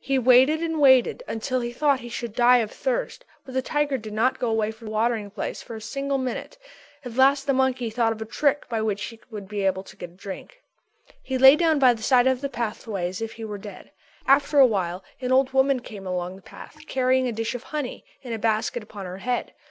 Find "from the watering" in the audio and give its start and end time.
4.70-5.30